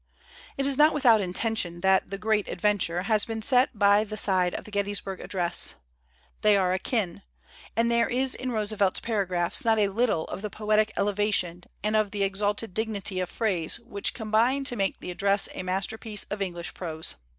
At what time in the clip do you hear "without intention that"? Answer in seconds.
0.95-2.09